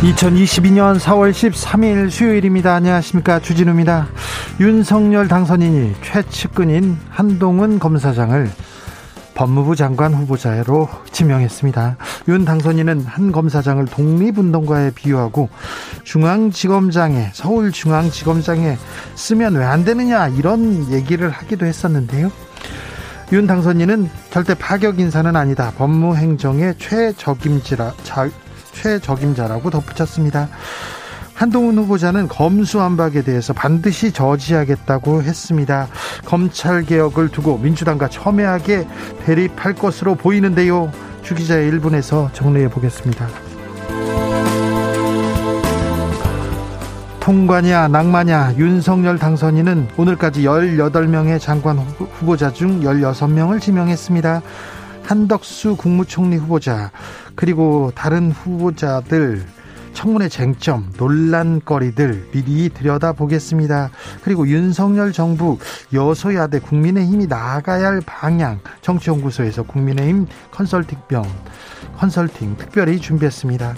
2022년 0.00 0.98
4월 0.98 1.30
13일 1.30 2.10
수요일입니다. 2.10 2.74
안녕하십니까. 2.74 3.38
주진우입니다. 3.38 4.08
윤석열 4.58 5.28
당선인이 5.28 5.94
최측근인 6.02 6.96
한동훈 7.10 7.78
검사장을 7.78 8.50
법무부 9.34 9.76
장관 9.76 10.14
후보자로 10.14 10.88
지명했습니다. 11.12 11.96
윤 12.28 12.44
당선인은 12.46 13.04
한 13.04 13.30
검사장을 13.30 13.84
독립운동가에 13.84 14.92
비유하고 14.92 15.50
중앙지검장에 16.04 17.30
서울중앙지검장에 17.34 18.78
쓰면 19.16 19.56
왜 19.56 19.64
안 19.64 19.84
되느냐 19.84 20.28
이런 20.28 20.90
얘기를 20.90 21.28
하기도 21.28 21.66
했었는데요. 21.66 22.32
윤 23.32 23.46
당선인은 23.46 24.08
절대 24.30 24.54
파격 24.54 24.98
인사는 24.98 25.36
아니다. 25.36 25.72
법무행정의 25.76 26.76
최적임지라 26.78 27.92
자, 28.02 28.28
최적임자라고 28.72 29.70
덧붙였습니다. 29.70 30.48
한동훈 31.34 31.78
후보자는 31.78 32.28
검수안박에 32.28 33.22
대해서 33.22 33.54
반드시 33.54 34.12
저지하겠다고 34.12 35.22
했습니다. 35.22 35.88
검찰 36.26 36.82
개혁을 36.82 37.30
두고 37.30 37.56
민주당과 37.56 38.08
첨예하게 38.08 38.86
대립할 39.24 39.74
것으로 39.74 40.16
보이는데요. 40.16 40.92
주 41.22 41.34
기자의 41.34 41.72
1분에서 41.72 42.32
정리해 42.34 42.68
보겠습니다. 42.68 43.26
통과냐 47.20 47.88
낭마냐 47.88 48.54
윤석열 48.56 49.18
당선인은 49.18 49.88
오늘까지 49.96 50.42
18명의 50.42 51.38
장관 51.38 51.78
후보자 51.78 52.52
중 52.52 52.80
16명을 52.80 53.60
지명했습니다. 53.60 54.42
한덕수 55.04 55.76
국무총리 55.76 56.36
후보자 56.36 56.90
그리고 57.34 57.92
다른 57.94 58.30
후보자들 58.30 59.44
청문회 59.92 60.28
쟁점, 60.28 60.92
논란거리들 60.96 62.30
미리 62.32 62.68
들여다보겠습니다. 62.68 63.90
그리고 64.22 64.46
윤석열 64.46 65.12
정부 65.12 65.58
여소야대 65.92 66.60
국민의힘이 66.60 67.26
나아가야 67.26 67.86
할 67.86 68.00
방향 68.06 68.60
정치연구소에서 68.82 69.64
국민의힘 69.64 70.26
컨설팅병 70.52 71.24
컨설팅 71.98 72.56
특별히 72.56 72.98
준비했습니다. 72.98 73.74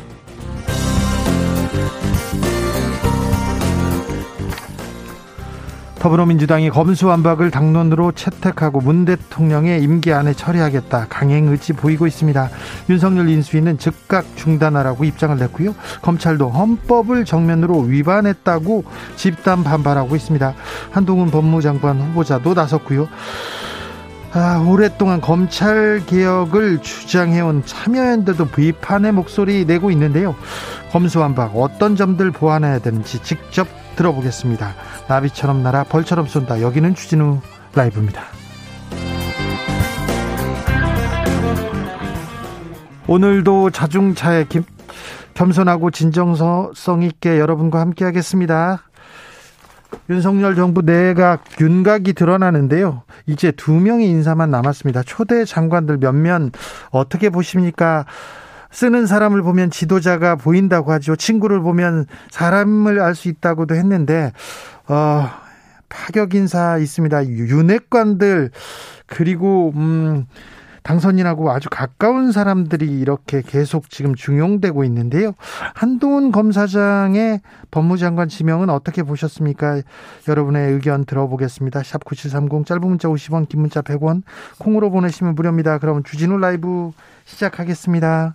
더불어민주당이 6.02 6.70
검수완박을 6.70 7.52
당론으로 7.52 8.10
채택하고 8.10 8.80
문 8.80 9.04
대통령의 9.04 9.84
임기 9.84 10.12
안에 10.12 10.32
처리하겠다 10.32 11.06
강행 11.08 11.46
의지 11.46 11.72
보이고 11.72 12.08
있습니다. 12.08 12.50
윤석열 12.90 13.28
인수위는 13.28 13.78
즉각 13.78 14.24
중단하라고 14.34 15.04
입장을 15.04 15.38
냈고요. 15.38 15.76
검찰도 16.02 16.48
헌법을 16.48 17.24
정면으로 17.24 17.82
위반했다고 17.82 18.82
집단 19.14 19.62
반발하고 19.62 20.16
있습니다. 20.16 20.54
한동훈 20.90 21.30
법무장관 21.30 22.00
후보자도 22.00 22.54
나섰고요. 22.54 23.06
아, 24.32 24.64
오랫동안 24.66 25.20
검찰 25.20 26.02
개혁을 26.04 26.82
주장해온 26.82 27.62
참여연대도 27.64 28.46
비판의 28.46 29.12
목소리 29.12 29.64
내고 29.66 29.92
있는데요. 29.92 30.34
검수완박 30.90 31.52
어떤 31.54 31.94
점들 31.94 32.32
보완해야 32.32 32.80
되는지 32.80 33.22
직접 33.22 33.81
들어보겠습니다. 33.96 34.74
나비처럼 35.08 35.62
날아 35.62 35.84
벌처럼 35.84 36.26
쏜다. 36.26 36.60
여기는 36.60 36.94
주진우 36.94 37.40
라이브입니다. 37.74 38.22
오늘도 43.06 43.70
자중차에 43.70 44.44
김, 44.48 44.64
겸손하고 45.34 45.90
진정성 45.90 47.02
있게 47.02 47.38
여러분과 47.38 47.80
함께 47.80 48.04
하겠습니다. 48.04 48.82
윤석열 50.08 50.54
정부 50.54 50.82
내각 50.82 51.44
윤곽이 51.60 52.14
드러나는데요. 52.14 53.02
이제 53.26 53.50
두 53.52 53.72
명의 53.72 54.08
인사만 54.08 54.50
남았습니다. 54.50 55.02
초대 55.02 55.44
장관들 55.44 55.98
몇몇 55.98 56.50
어떻게 56.90 57.28
보십니까? 57.30 58.06
쓰는 58.72 59.06
사람을 59.06 59.42
보면 59.42 59.70
지도자가 59.70 60.36
보인다고 60.36 60.92
하죠. 60.92 61.14
친구를 61.16 61.60
보면 61.60 62.06
사람을 62.30 63.00
알 63.00 63.14
수 63.14 63.28
있다고도 63.28 63.74
했는데 63.74 64.32
어 64.88 65.28
파격 65.88 66.34
인사 66.34 66.78
있습니다. 66.78 67.26
윤핵관들 67.26 68.50
그리고 69.06 69.72
음 69.76 70.26
당선인하고 70.82 71.52
아주 71.52 71.68
가까운 71.70 72.32
사람들이 72.32 72.86
이렇게 72.98 73.42
계속 73.46 73.88
지금 73.90 74.14
중용되고 74.14 74.82
있는데요. 74.84 75.34
한동훈 75.74 76.32
검사장의 76.32 77.40
법무장관 77.70 78.28
지명은 78.28 78.68
어떻게 78.70 79.02
보셨습니까? 79.02 79.82
여러분의 80.26 80.72
의견 80.72 81.04
들어보겠습니다. 81.04 81.82
샵 81.84 82.04
9730 82.04 82.66
짧은 82.66 82.80
문자 82.88 83.08
50원 83.08 83.48
긴 83.48 83.60
문자 83.60 83.82
100원 83.82 84.22
콩으로 84.58 84.90
보내시면 84.90 85.34
무료입니다. 85.36 85.78
그럼 85.78 86.02
주진우 86.02 86.38
라이브 86.38 86.90
시작하겠습니다. 87.26 88.34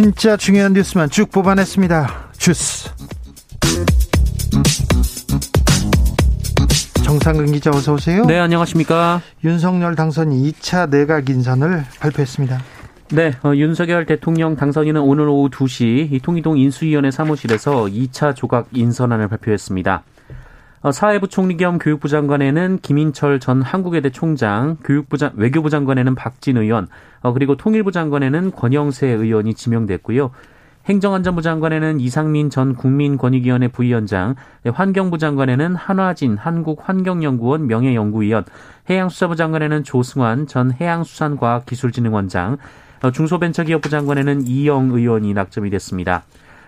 진짜 0.00 0.36
중요한 0.36 0.74
뉴스만 0.74 1.10
쭉 1.10 1.28
뽑아냈습니다. 1.32 2.30
주스. 2.38 2.88
정상근 7.04 7.50
기자 7.50 7.70
어서 7.70 7.94
오세요. 7.94 8.24
네, 8.24 8.38
안녕하십니까. 8.38 9.20
윤석열 9.42 9.96
당선이 9.96 10.52
2차 10.52 10.88
내각 10.88 11.28
인선을 11.28 11.84
발표했습니다. 11.98 12.62
네, 13.10 13.32
어, 13.42 13.52
윤석열 13.56 14.06
대통령 14.06 14.54
당선인은 14.54 15.00
오늘 15.00 15.26
오후 15.26 15.50
2시 15.50 16.12
이 16.12 16.20
통이동 16.22 16.58
인수위원회 16.58 17.10
사무실에서 17.10 17.86
2차 17.86 18.36
조각 18.36 18.68
인선안을 18.72 19.26
발표했습니다. 19.26 20.04
어, 20.80 20.92
사회부 20.92 21.26
총리 21.26 21.56
겸 21.56 21.78
교육부 21.78 22.08
장관에는 22.08 22.78
김인철 22.82 23.40
전 23.40 23.62
한국외대 23.62 24.10
총장, 24.10 24.76
교육부 24.84 25.18
장, 25.18 25.32
외교부 25.34 25.70
장관에는 25.70 26.14
박진 26.14 26.56
의원, 26.56 26.86
어, 27.20 27.32
그리고 27.32 27.56
통일부 27.56 27.90
장관에는 27.90 28.52
권영세 28.52 29.08
의원이 29.08 29.54
지명됐고요. 29.54 30.30
행정안전부 30.86 31.42
장관에는 31.42 32.00
이상민 32.00 32.48
전 32.48 32.76
국민권익위원회 32.76 33.68
부위원장, 33.68 34.36
네, 34.62 34.70
환경부 34.70 35.18
장관에는 35.18 35.74
한화진 35.74 36.36
한국환경연구원 36.36 37.66
명예연구위원, 37.66 38.44
해양수사부 38.88 39.34
장관에는 39.34 39.82
조승환 39.82 40.46
전 40.46 40.72
해양수산과학기술진흥원장, 40.80 42.56
어, 43.02 43.10
중소벤처기업부 43.10 43.88
장관에는 43.88 44.46
이영 44.46 44.90
의원이 44.92 45.34
낙점이 45.34 45.70
됐습니다. 45.70 46.22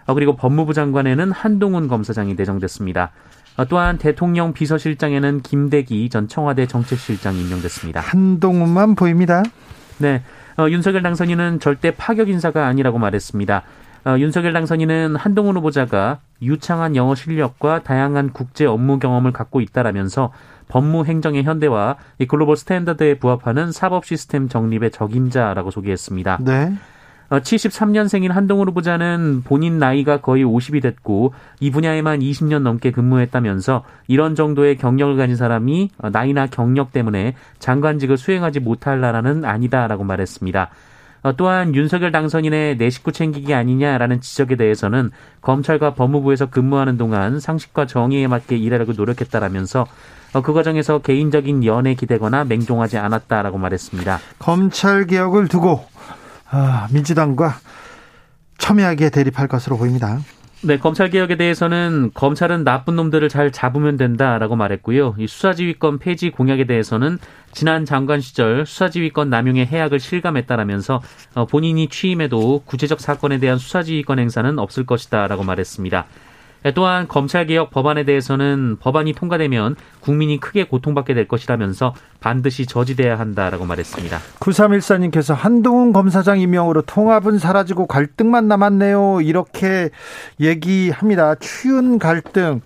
그리고 0.06 0.34
법무부 0.34 0.74
장관에는 0.74 1.30
한동훈 1.30 1.86
검사장이 1.86 2.34
내정됐습니다. 2.34 3.12
어, 3.60 3.66
또한 3.66 3.98
대통령 3.98 4.54
비서실장에는 4.54 5.42
김대기 5.42 6.08
전 6.08 6.28
청와대 6.28 6.66
정책실장이 6.66 7.42
임명됐습니다. 7.42 8.00
한동훈만 8.00 8.94
보입니다. 8.94 9.42
네. 9.98 10.22
어, 10.56 10.66
윤석열 10.70 11.02
당선인은 11.02 11.60
절대 11.60 11.90
파격 11.90 12.30
인사가 12.30 12.66
아니라고 12.66 12.98
말했습니다. 12.98 13.62
어, 14.06 14.16
윤석열 14.18 14.54
당선인은 14.54 15.14
한동훈 15.14 15.58
후보자가 15.58 16.20
유창한 16.40 16.96
영어 16.96 17.14
실력과 17.14 17.82
다양한 17.82 18.32
국제 18.32 18.64
업무 18.64 18.98
경험을 18.98 19.32
갖고 19.32 19.60
있다라면서 19.60 20.32
법무 20.68 21.04
행정의 21.04 21.42
현대화, 21.42 21.96
global 22.28 22.56
standard에 22.56 23.18
부합하는 23.18 23.72
사법 23.72 24.06
시스템 24.06 24.48
정립의 24.48 24.90
적임자라고 24.90 25.70
소개했습니다. 25.70 26.38
네. 26.40 26.72
73년생인 27.38 28.30
어, 28.30 28.34
한동훈 28.34 28.68
후보자는 28.68 29.42
본인 29.44 29.78
나이가 29.78 30.20
거의 30.20 30.44
50이 30.44 30.82
됐고 30.82 31.32
이 31.60 31.70
분야에만 31.70 32.20
20년 32.20 32.62
넘게 32.62 32.90
근무했다면서 32.90 33.84
이런 34.08 34.34
정도의 34.34 34.76
경력을 34.76 35.16
가진 35.16 35.36
사람이 35.36 35.90
어, 35.98 36.10
나이나 36.10 36.46
경력 36.46 36.92
때문에 36.92 37.36
장관직을 37.60 38.16
수행하지 38.16 38.60
못할 38.60 39.00
나라는 39.00 39.44
아니다라고 39.44 40.02
말했습니다. 40.02 40.70
어, 41.22 41.36
또한 41.36 41.74
윤석열 41.74 42.10
당선인의 42.10 42.78
내 42.78 42.90
식구 42.90 43.12
챙기기 43.12 43.54
아니냐라는 43.54 44.20
지적에 44.20 44.56
대해서는 44.56 45.10
검찰과 45.42 45.94
법무부에서 45.94 46.46
근무하는 46.46 46.96
동안 46.96 47.38
상식과 47.38 47.86
정의에 47.86 48.26
맞게 48.26 48.56
일하려고 48.56 48.92
노력했다라면서 48.92 49.86
그 50.42 50.52
과정에서 50.52 51.00
개인적인 51.00 51.64
연에 51.64 51.94
기대거나 51.94 52.44
맹종하지 52.44 52.98
않았다라고 52.98 53.58
말했습니다. 53.58 54.20
검찰 54.38 55.06
개혁을 55.06 55.48
두고 55.48 55.84
아, 56.50 56.88
민주당과 56.90 57.54
첨예하게 58.58 59.10
대립할 59.10 59.48
것으로 59.48 59.78
보입니다. 59.78 60.18
네, 60.62 60.78
검찰 60.78 61.08
개혁에 61.08 61.36
대해서는 61.36 62.10
검찰은 62.12 62.64
나쁜 62.64 62.94
놈들을 62.96 63.26
잘 63.30 63.50
잡으면 63.50 63.96
된다라고 63.96 64.56
말했고요. 64.56 65.14
이 65.18 65.26
수사지휘권 65.26 65.98
폐지 66.00 66.28
공약에 66.30 66.66
대해서는 66.66 67.18
지난 67.52 67.86
장관 67.86 68.20
시절 68.20 68.66
수사지휘권 68.66 69.30
남용의 69.30 69.66
해악을 69.66 69.98
실감했다라면서 69.98 71.00
어, 71.34 71.46
본인이 71.46 71.88
취임해도 71.88 72.64
구체적 72.66 73.00
사건에 73.00 73.38
대한 73.38 73.56
수사지휘권 73.56 74.18
행사는 74.18 74.58
없을 74.58 74.84
것이다라고 74.84 75.44
말했습니다. 75.44 76.04
예, 76.64 76.72
또한 76.72 77.08
검찰 77.08 77.46
개혁 77.46 77.70
법안에 77.70 78.04
대해서는 78.04 78.76
법안이 78.80 79.14
통과되면 79.14 79.76
국민이 80.00 80.38
크게 80.38 80.64
고통받게 80.64 81.14
될 81.14 81.26
것이라면서 81.26 81.94
반드시 82.20 82.66
저지돼야 82.66 83.18
한다라고 83.18 83.64
말했습니다. 83.64 84.18
9314님께서 84.40 85.34
한동훈 85.34 85.92
검사장 85.92 86.38
임명으로 86.38 86.82
통합은 86.82 87.38
사라지고 87.38 87.86
갈등만 87.86 88.48
남았네요. 88.48 89.20
이렇게 89.22 89.90
얘기합니다. 90.38 91.34
추운 91.36 91.98
갈등. 91.98 92.60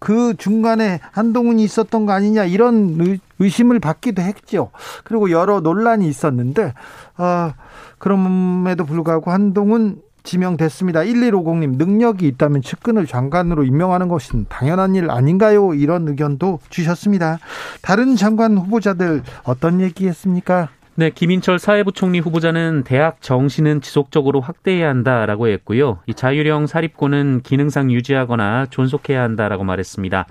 그 0.00 0.34
중간에 0.38 0.98
한동훈이 1.12 1.62
있었던 1.62 2.06
거 2.06 2.12
아니냐 2.12 2.46
이런 2.46 3.18
의심을 3.38 3.80
받기도 3.80 4.22
했죠. 4.22 4.70
그리고 5.04 5.30
여러 5.30 5.60
논란이 5.60 6.08
있었는데 6.08 6.72
어, 7.18 7.52
그럼에도 7.98 8.86
불구하고 8.86 9.30
한동훈 9.30 10.00
지명됐습니다. 10.30 11.00
1150님, 11.00 11.76
능력이 11.76 12.26
있다면 12.28 12.62
측근을 12.62 13.06
장관으로 13.06 13.64
임명하는 13.64 14.06
것은 14.06 14.46
당연한 14.48 14.94
일 14.94 15.10
아닌가요? 15.10 15.74
이런 15.74 16.06
의견도 16.06 16.60
주셨습니다. 16.68 17.40
다른 17.82 18.14
장관 18.14 18.56
후보자들 18.56 19.22
어떤 19.42 19.80
얘기 19.80 20.06
했습니까? 20.06 20.68
네, 20.94 21.10
김인철 21.10 21.58
사회부총리 21.58 22.20
후보자는 22.20 22.84
대학 22.84 23.20
정시는 23.22 23.80
지속적으로 23.80 24.40
확대해야 24.40 24.88
한다라고 24.88 25.48
했고요. 25.48 25.98
이 26.06 26.14
자율형 26.14 26.68
사립고는 26.68 27.40
기능상 27.42 27.90
유지하거나 27.90 28.66
존속해야 28.70 29.22
한다라고 29.22 29.64
말했습니다. 29.64 30.26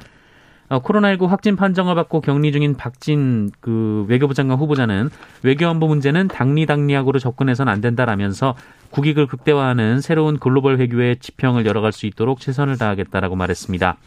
어, 0.70 0.82
코로나19 0.82 1.28
확진 1.28 1.56
판정을 1.56 1.96
받고 1.96 2.22
격리 2.22 2.52
중인 2.52 2.78
박진 2.78 3.50
그 3.60 4.06
외교부 4.08 4.34
장관 4.34 4.60
후보자는 4.60 5.10
외교안보 5.44 5.88
문제는 5.88 6.28
당리당리학으로 6.28 7.18
접근해서는 7.20 7.74
안 7.74 7.82
된다라면서 7.82 8.56
국익을 8.92 9.28
극대화하는 9.28 10.02
새로운 10.02 10.40
글로벌 10.40 10.76
외교의 10.76 11.18
지평을 11.20 11.66
열어갈 11.66 11.92
수 11.92 12.06
있도록 12.06 12.40
최선을 12.40 12.78
다하겠다라고 12.78 13.36
말했습니다. 13.36 13.98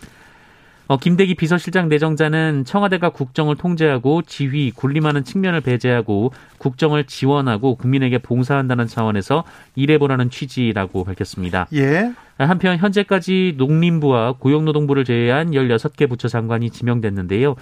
어, 0.88 0.98
김대기 0.98 1.36
비서실장 1.36 1.88
내정자는 1.88 2.64
청와대가 2.66 3.08
국정을 3.08 3.56
통제하고 3.56 4.20
지휘, 4.22 4.72
군림하는 4.72 5.24
측면을 5.24 5.62
배제하고 5.62 6.32
국정을 6.58 7.04
지원하고 7.04 7.76
국민에게 7.76 8.18
봉사한다는 8.18 8.86
차원에서 8.86 9.44
일해보라는 9.74 10.28
취지라고 10.28 11.04
밝혔습니다. 11.04 11.66
예. 11.72 12.12
한편 12.36 12.76
현재까지 12.76 13.54
농림부와 13.56 14.34
고용노동부를 14.38 15.04
제외한 15.04 15.52
16개 15.52 16.08
부처 16.08 16.28
장관이 16.28 16.70
지명됐는데요. 16.70 17.52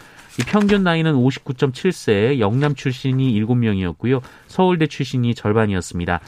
이 0.41 0.43
평균 0.47 0.83
나이는 0.83 1.13
59.7세, 1.13 2.41
영남 2.41 2.75
출신이 2.75 3.33
7명이었고요. 3.41 4.23
서울대 4.49 4.87
출신이 4.87 5.35
절반이었습니다. 5.35 6.21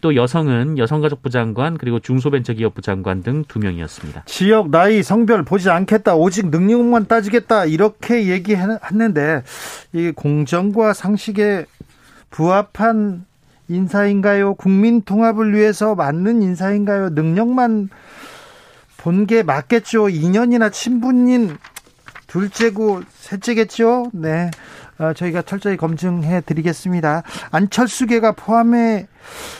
또 0.00 0.14
여성은 0.16 0.78
여성가족부 0.78 1.30
장관 1.30 1.76
그리고 1.78 1.98
중소벤처기업부 2.00 2.82
장관 2.82 3.22
등 3.22 3.44
두 3.48 3.58
명이었습니다. 3.58 4.24
지역 4.26 4.70
나이 4.70 5.02
성별 5.02 5.44
보지 5.44 5.70
않겠다 5.70 6.14
오직 6.14 6.48
능력만 6.50 7.06
따지겠다 7.06 7.64
이렇게 7.66 8.28
얘기했는데 8.28 9.42
이 9.92 10.12
공정과 10.14 10.92
상식에 10.94 11.66
부합한 12.30 13.24
인사인가요? 13.68 14.54
국민 14.54 15.02
통합을 15.02 15.54
위해서 15.54 15.94
맞는 15.94 16.42
인사인가요? 16.42 17.10
능력만 17.10 17.88
본 18.96 19.26
게 19.26 19.42
맞겠죠. 19.42 20.08
2년이나 20.08 20.70
친분인 20.70 21.56
둘째고 22.30 23.02
셋째겠죠. 23.08 24.10
네. 24.12 24.50
어, 24.98 25.12
저희가 25.14 25.42
철저히 25.42 25.76
검증해 25.76 26.42
드리겠습니다. 26.42 27.22
안철수계가 27.50 28.32
포함해 28.32 29.08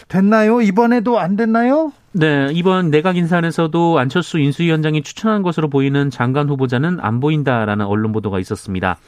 됐나요? 0.08 0.60
이번에도 0.60 1.18
안 1.18 1.34
됐나요? 1.34 1.92
네, 2.12 2.48
이번 2.52 2.90
내각 2.90 3.16
인사에서도 3.16 3.98
안철수 3.98 4.38
인수위원장이 4.38 5.02
추천한 5.02 5.42
것으로 5.42 5.68
보이는 5.68 6.10
장관 6.10 6.48
후보자는 6.48 6.98
안 7.00 7.20
보인다라는 7.20 7.86
언론 7.86 8.12
보도가 8.12 8.38
있었습니다. 8.38 8.98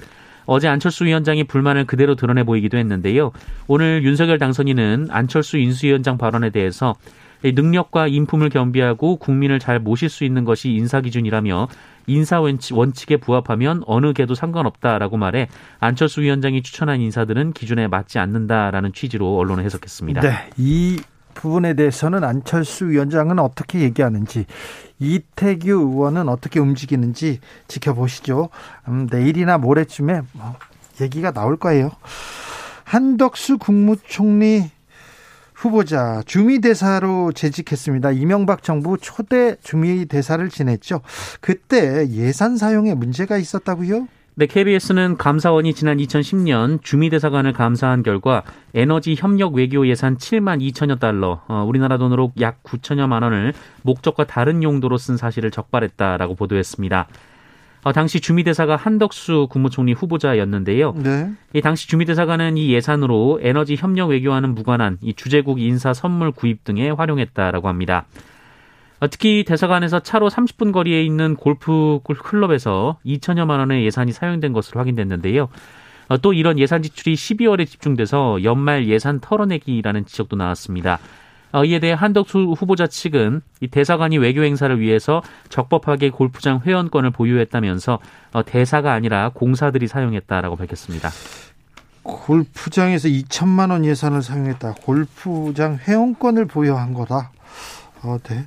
어제 0.47 0.69
안철수 0.69 1.05
위원장이 1.05 1.45
불만을 1.45 1.85
그대로 1.87 2.17
드러내 2.17 2.43
보이기도 2.45 2.79
했는데요. 2.79 3.31
오늘 3.69 4.03
윤석열 4.03 4.39
당선인은 4.39 5.09
안철수 5.11 5.59
인수위원장 5.59 6.19
발언에 6.19 6.51
대해서 6.51 6.95
능력과 7.45 8.07
인품을 8.07 8.51
겸비하고 8.51 9.17
국민을 9.17 9.59
잘 9.59 9.81
모실 9.81 10.09
수 10.09 10.25
있는 10.25 10.45
것이 10.45 10.71
인사 10.71 11.01
기준이라며 11.01 11.69
인사 12.07 12.41
원칙에 12.41 13.17
부합하면 13.17 13.83
어느 13.87 14.13
개도 14.13 14.35
상관없다라고 14.35 15.17
말해 15.17 15.49
안철수 15.81 16.21
위원장이 16.23 16.63
추천한 16.63 17.01
인사들은 17.01 17.53
기준에 17.53 17.89
맞지 17.89 18.19
않는다라는 18.19 18.93
취지로 18.93 19.37
언론을 19.39 19.65
해석했습니다. 19.65 20.21
네, 20.21 20.51
이 20.57 21.01
부분에 21.35 21.75
대해서는 21.75 22.25
안철수 22.25 22.89
위원장은 22.89 23.39
어떻게 23.39 23.81
얘기하는지 23.81 24.47
이태규 24.99 25.71
의원은 25.71 26.29
어떻게 26.29 26.61
움직이는지 26.61 27.41
지켜보시죠. 27.69 28.51
음, 28.89 29.09
내일이나 29.11 29.59
모레쯤에 29.59 30.23
뭐 30.33 30.55
얘기가 31.01 31.33
나올 31.33 31.57
거예요. 31.57 31.91
한덕수 32.85 33.59
국무총리 33.59 34.71
후보자 35.63 36.23
주미대사로 36.27 37.31
재직했습니다. 37.31 38.11
이명박 38.11 38.65
정부 38.65 38.99
초대 38.99 39.55
주미대사를 39.63 40.49
지냈죠. 40.49 41.03
그때 41.41 42.09
예산 42.11 42.57
사용에 42.57 42.95
문제가 42.95 43.39
있었다고요? 43.39 44.09
네, 44.35 44.47
KBS는 44.47 45.19
감사원이 45.19 45.75
지난 45.75 45.99
2010년 45.99 46.83
주미대사관을 46.83 47.53
감사한 47.53 48.03
결과 48.03 48.43
에너지 48.75 49.15
협력 49.17 49.55
외교 49.55 49.87
예산 49.87 50.17
7만 50.17 50.61
2천여 50.73 50.99
달러, 50.99 51.43
어, 51.47 51.65
우리나라 51.69 51.97
돈으로 51.97 52.33
약 52.41 52.63
9천여만 52.65 53.23
원을 53.23 53.53
목적과 53.83 54.27
다른 54.27 54.65
용도로 54.65 54.99
쓴 54.99 55.17
사실을 55.17 55.53
적발했다라고 55.53 56.35
보도했습니다. 56.35 57.07
어, 57.85 57.93
당시 57.93 58.21
주미대사가 58.21 58.77
한덕수 58.77 59.49
국무총리 59.51 59.93
후보자였는데요. 59.93 60.95
네. 61.03 61.33
이 61.53 61.61
당시 61.61 61.89
주미대사관은 61.89 62.57
이 62.57 62.73
예산으로 62.73 63.41
에너지 63.43 63.75
협력 63.75 64.11
외교와는 64.11 64.55
무관한 64.55 64.99
이 65.01 65.15
주재국 65.15 65.61
인사 65.61 65.93
선물 65.93 66.31
구입 66.31 66.63
등에 66.63 66.91
활용했다라고 66.91 67.69
합니다. 67.69 68.05
어, 69.01 69.09
특히 69.11 69.43
대사관에서 69.45 69.99
차로 69.99 70.31
30분 70.31 70.73
거리에 70.73 71.03
있는 71.03 71.35
골프 71.35 71.99
클럽에서 72.05 72.99
2천여만 73.05 73.59
원의 73.59 73.85
예산이 73.85 74.13
사용된 74.13 74.53
것으로 74.53 74.79
확인됐는데요. 74.79 75.49
어, 76.07 76.19
또 76.19 76.33
이런 76.33 76.61
예산 76.61 76.83
지출이 76.83 77.15
12월에 77.15 77.67
집중돼서 77.67 78.45
연말 78.45 78.87
예산 78.87 79.19
털어내기라는 79.19 80.07
지적도 80.07 80.37
나왔습니다. 80.37 81.01
어, 81.53 81.65
이에 81.65 81.79
대해 81.79 81.93
한덕수 81.93 82.55
후보자 82.57 82.87
측은 82.87 83.43
이 83.61 83.69
대사관이 83.69 84.19
외교 84.19 84.43
행사를 84.43 84.79
위해서 84.81 85.23
적법하게 85.51 86.11
골프장 86.11 86.61
회원권을 86.65 87.11
보유했다면서 87.11 87.99
어, 88.33 88.43
대사가 88.45 88.93
아니라 88.93 89.31
공사들이 89.35 89.87
사용했다라고 89.87 90.57
밝혔습니다. 90.57 91.11
골프장에서 92.03 93.09
2천만 93.09 93.71
원 93.71 93.85
예산을 93.85 94.23
사용했다. 94.23 94.75
골프장 94.83 95.77
회원권을 95.77 96.47
보유한 96.47 96.95
거다. 96.95 97.31
어, 98.03 98.17
네. 98.25 98.47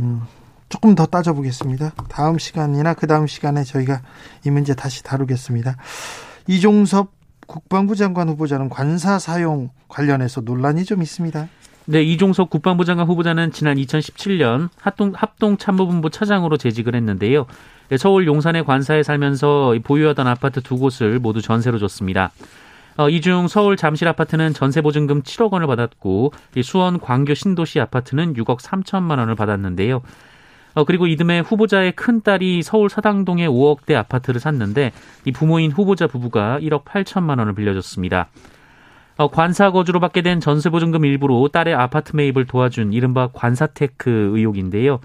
음, 0.00 0.22
조금 0.68 0.94
더 0.94 1.06
따져보겠습니다. 1.06 1.92
다음 2.08 2.38
시간이나 2.38 2.94
그 2.94 3.06
다음 3.06 3.26
시간에 3.26 3.64
저희가 3.64 4.02
이 4.44 4.50
문제 4.50 4.74
다시 4.74 5.02
다루겠습니다. 5.02 5.76
이종섭 6.46 7.12
국방부 7.46 7.96
장관 7.96 8.28
후보자는 8.28 8.68
관사 8.68 9.18
사용 9.18 9.70
관련해서 9.88 10.42
논란이 10.42 10.84
좀 10.84 11.02
있습니다. 11.02 11.48
네, 11.90 12.02
이종석 12.02 12.50
국방부 12.50 12.84
장관 12.84 13.06
후보자는 13.06 13.50
지난 13.50 13.78
2017년 13.78 14.68
합동, 14.78 15.12
합동참모본부 15.14 16.10
차장으로 16.10 16.58
재직을 16.58 16.94
했는데요. 16.94 17.46
네, 17.88 17.96
서울 17.96 18.26
용산의 18.26 18.66
관사에 18.66 19.02
살면서 19.02 19.74
보유하던 19.82 20.26
아파트 20.26 20.60
두 20.60 20.76
곳을 20.76 21.18
모두 21.18 21.40
전세로 21.40 21.78
줬습니다. 21.78 22.30
어, 22.98 23.08
이중 23.08 23.48
서울 23.48 23.78
잠실 23.78 24.06
아파트는 24.06 24.52
전세 24.52 24.82
보증금 24.82 25.22
7억 25.22 25.50
원을 25.50 25.66
받았고 25.66 26.34
수원 26.62 27.00
광교 27.00 27.32
신도시 27.32 27.80
아파트는 27.80 28.34
6억 28.34 28.60
3천만 28.60 29.18
원을 29.18 29.34
받았는데요. 29.34 30.02
어, 30.74 30.84
그리고 30.84 31.06
이듬해 31.06 31.40
후보자의 31.40 31.92
큰 31.92 32.20
딸이 32.20 32.64
서울 32.64 32.90
서당동의 32.90 33.48
5억대 33.48 33.94
아파트를 33.94 34.40
샀는데 34.40 34.92
이 35.24 35.32
부모인 35.32 35.72
후보자 35.72 36.06
부부가 36.06 36.58
1억 36.60 36.84
8천만 36.84 37.38
원을 37.38 37.54
빌려줬습니다. 37.54 38.28
어, 39.18 39.28
관사 39.28 39.72
거주로 39.72 39.98
받게 39.98 40.22
된 40.22 40.38
전세 40.38 40.70
보증금 40.70 41.04
일부로 41.04 41.48
딸의 41.48 41.74
아파트 41.74 42.14
매입을 42.14 42.46
도와준 42.46 42.92
이른바 42.92 43.28
관사테크 43.32 44.30
의혹인데요. 44.32 45.00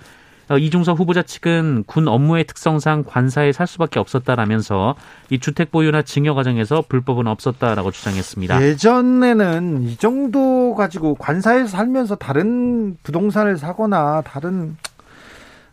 어, 0.49 0.57
이중석 0.57 0.99
후보자 0.99 1.23
측은 1.23 1.85
군 1.87 2.07
업무의 2.07 2.43
특성상 2.43 3.05
관사에 3.07 3.51
살 3.51 3.65
수밖에 3.65 3.99
없었다라면서 3.99 4.93
이 5.31 5.39
주택 5.39 5.71
보유나 5.71 6.03
증여 6.03 6.35
과정에서 6.35 6.83
불법은 6.87 7.25
없었다라고 7.25 7.89
주장했습니다. 7.89 8.61
예전에는 8.61 9.81
이 9.81 9.97
정도 9.97 10.75
가지고 10.75 11.15
관사에 11.15 11.65
살면서 11.65 12.15
다른 12.15 12.95
부동산을 13.01 13.57
사거나 13.57 14.21
다른 14.21 14.77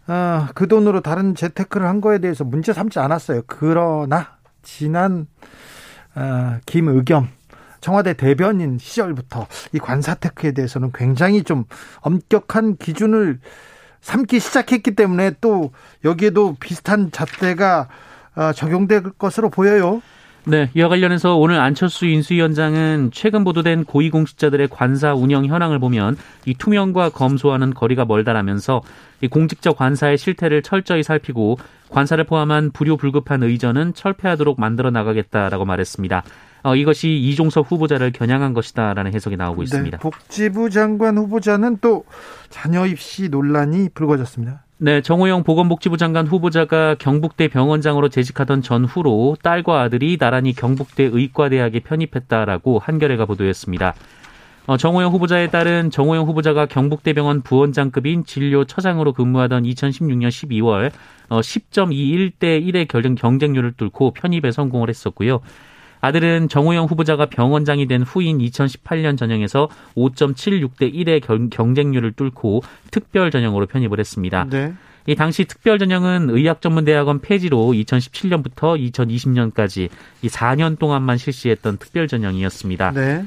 어, 0.06 0.46
그 0.54 0.66
돈으로 0.66 1.02
다른 1.02 1.34
재테크를 1.34 1.86
한 1.86 2.00
거에 2.00 2.20
대해서 2.20 2.44
문제 2.44 2.72
삼지 2.72 3.00
않았어요. 3.00 3.42
그러나 3.46 4.28
지난 4.62 5.26
어, 6.14 6.56
김의겸 6.64 7.39
청와대 7.80 8.14
대변인 8.14 8.78
시절부터 8.78 9.46
이 9.72 9.78
관사 9.78 10.14
테크에 10.14 10.52
대해서는 10.52 10.92
굉장히 10.94 11.42
좀 11.42 11.64
엄격한 12.00 12.76
기준을 12.76 13.40
삼기 14.00 14.40
시작했기 14.40 14.94
때문에 14.94 15.32
또 15.40 15.72
여기에도 16.04 16.56
비슷한 16.58 17.10
잣대가 17.10 17.88
어, 18.34 18.52
적용될 18.52 19.02
것으로 19.18 19.50
보여요. 19.50 20.00
네, 20.46 20.70
이와 20.74 20.88
관련해서 20.88 21.36
오늘 21.36 21.60
안철수 21.60 22.06
인수위원장은 22.06 23.10
최근 23.12 23.44
보도된 23.44 23.84
고위공직자들의 23.84 24.68
관사 24.68 25.14
운영 25.14 25.44
현황을 25.44 25.78
보면 25.78 26.16
이 26.46 26.54
투명과 26.54 27.10
검소와는 27.10 27.74
거리가 27.74 28.06
멀다라면서 28.06 28.80
이 29.20 29.28
공직자 29.28 29.72
관사의 29.72 30.16
실태를 30.16 30.62
철저히 30.62 31.02
살피고 31.02 31.58
관사를 31.90 32.24
포함한 32.24 32.70
불효 32.72 32.96
불급한 32.96 33.42
의전은 33.42 33.92
철폐하도록 33.92 34.58
만들어 34.58 34.90
나가겠다라고 34.90 35.66
말했습니다. 35.66 36.22
어, 36.62 36.76
이것이 36.76 37.16
이종석 37.16 37.70
후보자를 37.70 38.12
겨냥한 38.12 38.54
것이다라는 38.54 39.14
해석이 39.14 39.36
나오고 39.36 39.62
네, 39.62 39.64
있습니다. 39.64 39.96
네, 39.96 40.02
복지부 40.02 40.70
장관 40.70 41.16
후보자는 41.18 41.78
또 41.80 42.04
자녀 42.48 42.86
입시 42.86 43.28
논란이 43.28 43.90
불거졌습니다. 43.94 44.64
네, 44.82 45.02
정호영 45.02 45.42
보건복지부 45.42 45.98
장관 45.98 46.26
후보자가 46.26 46.94
경북대 46.94 47.48
병원장으로 47.48 48.08
재직하던 48.08 48.62
전후로 48.62 49.36
딸과 49.42 49.82
아들이 49.82 50.16
나란히 50.16 50.54
경북대 50.54 51.04
의과대학에 51.04 51.80
편입했다라고 51.80 52.78
한겨레가 52.78 53.26
보도했습니다. 53.26 53.94
어, 54.66 54.76
정호영 54.76 55.12
후보자의 55.12 55.50
딸은 55.50 55.90
정호영 55.90 56.26
후보자가 56.26 56.66
경북대병원 56.66 57.42
부원장급인 57.42 58.24
진료처장으로 58.24 59.12
근무하던 59.12 59.64
2016년 59.64 60.28
12월 60.28 60.92
어, 61.28 61.40
10.21대 61.40 62.64
1의 62.64 63.16
경쟁률을 63.16 63.72
뚫고 63.72 64.12
편입에 64.12 64.50
성공을 64.50 64.88
했었고요. 64.88 65.40
아들은 66.00 66.48
정호영 66.48 66.86
후보자가 66.86 67.26
병원장이 67.26 67.86
된 67.86 68.02
후인 68.02 68.38
2018년 68.38 69.18
전형에서 69.18 69.68
5.76대 69.96 70.92
1의 70.94 71.50
경쟁률을 71.50 72.12
뚫고 72.12 72.62
특별 72.90 73.30
전형으로 73.30 73.66
편입을 73.66 73.98
했습니다. 74.00 74.46
네. 74.48 74.72
이 75.06 75.14
당시 75.14 75.44
특별 75.44 75.78
전형은 75.78 76.30
의학전문대학원 76.30 77.20
폐지로 77.20 77.72
2017년부터 77.72 78.92
2020년까지 78.92 79.88
이 80.22 80.28
4년 80.28 80.78
동안만 80.78 81.16
실시했던 81.16 81.78
특별 81.78 82.06
전형이었습니다. 82.06 82.92
네. 82.92 83.24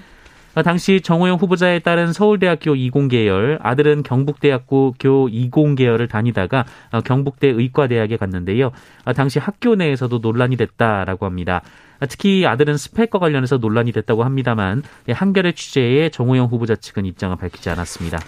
당시 0.63 1.01
정호영 1.01 1.37
후보자에 1.37 1.79
따른 1.79 2.13
서울대학교 2.13 2.75
이공계열, 2.75 3.57
아들은 3.63 4.03
경북대학교 4.03 4.93
이공계열을 5.31 6.07
다니다가 6.07 6.65
경북대 7.05 7.47
의과대학에 7.47 8.17
갔는데요. 8.17 8.71
당시 9.15 9.39
학교 9.39 9.73
내에서도 9.73 10.19
논란이 10.19 10.55
됐다라고 10.57 11.25
합니다. 11.25 11.63
특히 12.07 12.45
아들은 12.45 12.77
스펙과 12.77 13.19
관련해서 13.19 13.57
논란이 13.57 13.91
됐다고 13.91 14.23
합니다만 14.23 14.83
한겨레 15.09 15.53
취재에 15.53 16.09
정호영 16.09 16.47
후보자 16.47 16.75
측은 16.75 17.05
입장을 17.05 17.35
밝히지 17.35 17.69
않았습니다. 17.69 18.19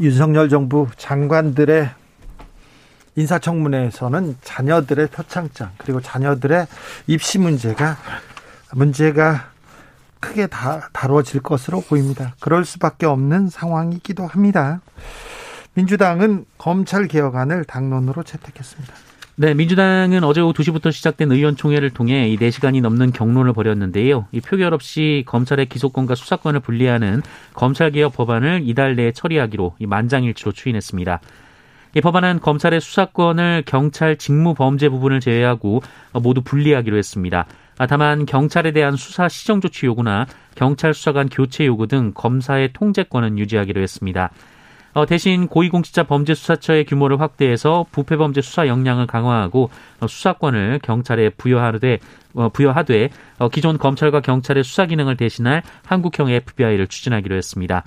윤석열 0.00 0.48
정부 0.48 0.86
장관들의 0.96 1.90
인사청문회에서는 3.16 4.36
자녀들의 4.42 5.08
표창장 5.08 5.72
그리고 5.76 6.00
자녀들의 6.00 6.66
입시 7.08 7.38
문제가 7.38 7.96
문제가 8.72 9.50
크게 10.20 10.46
다, 10.46 10.88
다뤄질 10.92 11.42
것으로 11.42 11.80
보입니다. 11.80 12.34
그럴 12.40 12.64
수밖에 12.64 13.06
없는 13.06 13.48
상황이기도 13.48 14.26
합니다. 14.26 14.80
민주당은 15.74 16.44
검찰 16.58 17.06
개혁안을 17.06 17.64
당론으로 17.64 18.22
채택했습니다. 18.24 18.94
네, 19.40 19.54
민주당은 19.54 20.24
어제 20.24 20.40
오후 20.40 20.52
2시부터 20.52 20.90
시작된 20.90 21.30
의원총회를 21.30 21.90
통해 21.90 22.28
이 22.28 22.36
4시간이 22.36 22.82
넘는 22.82 23.12
경론을 23.12 23.52
벌였는데요. 23.52 24.26
이 24.32 24.40
표결 24.40 24.74
없이 24.74 25.22
검찰의 25.28 25.66
기소권과 25.66 26.16
수사권을 26.16 26.58
분리하는 26.58 27.22
검찰개혁 27.54 28.14
법안을 28.14 28.62
이달 28.64 28.96
내에 28.96 29.12
처리하기로 29.12 29.76
이 29.78 29.86
만장일치로 29.86 30.50
추인했습니다. 30.50 31.20
이 31.94 32.00
법안은 32.00 32.40
검찰의 32.40 32.80
수사권을 32.80 33.62
경찰 33.64 34.16
직무 34.16 34.54
범죄 34.54 34.88
부분을 34.88 35.20
제외하고 35.20 35.82
모두 36.14 36.42
분리하기로 36.42 36.96
했습니다. 36.96 37.46
아, 37.78 37.86
다만 37.86 38.26
경찰에 38.26 38.72
대한 38.72 38.96
수사 38.96 39.28
시정 39.28 39.60
조치 39.60 39.86
요구나 39.86 40.26
경찰 40.56 40.92
수사관 40.92 41.28
교체 41.28 41.64
요구 41.64 41.86
등 41.86 42.10
검사의 42.12 42.72
통제권은 42.72 43.38
유지하기로 43.38 43.80
했습니다. 43.82 44.30
어, 44.98 45.06
대신 45.06 45.46
고위공직자 45.46 46.02
범죄수사처의 46.02 46.84
규모를 46.84 47.20
확대해서 47.20 47.86
부패범죄 47.92 48.40
수사 48.40 48.66
역량을 48.66 49.06
강화하고 49.06 49.70
어, 50.00 50.08
수사권을 50.08 50.80
경찰에 50.82 51.30
부여하되 51.30 52.00
어, 52.34 52.48
부여하되 52.48 53.10
어, 53.38 53.48
기존 53.48 53.78
검찰과 53.78 54.22
경찰의 54.22 54.64
수사 54.64 54.86
기능을 54.86 55.16
대신할 55.16 55.62
한국형 55.86 56.30
FBI를 56.30 56.88
추진하기로 56.88 57.36
했습니다. 57.36 57.84